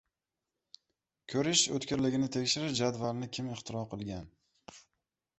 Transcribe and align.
Ko‘rish 1.33 1.65
o‘tkirligini 1.75 2.29
tekshirish 2.35 2.73
jadvalini 2.79 3.29
kim 3.39 3.51
ixtiro 3.57 3.83
qilgan? 3.93 4.25